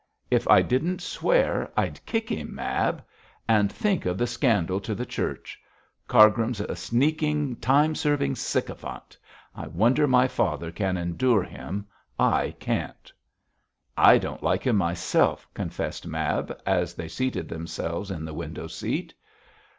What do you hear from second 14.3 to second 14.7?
like